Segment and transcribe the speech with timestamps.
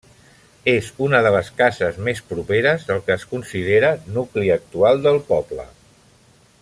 [0.71, 5.69] És una de les cases més properes al que es considera nucli actual del poble.